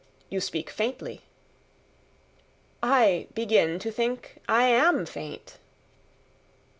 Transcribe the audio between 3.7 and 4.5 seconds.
to think